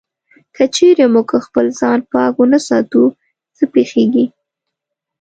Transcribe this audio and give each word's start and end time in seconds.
که 0.55 0.63
چېرې 0.75 1.05
موږ 1.13 1.29
خپل 1.45 1.65
ځان 1.79 1.99
پاک 2.11 2.33
و 2.41 2.45
نه 2.51 2.59
ساتو، 2.67 3.03
څه 3.55 3.63
پېښيږي؟ 3.73 4.25